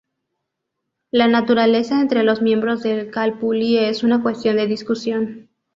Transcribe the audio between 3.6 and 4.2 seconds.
es